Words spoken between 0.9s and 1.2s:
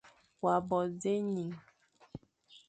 dzé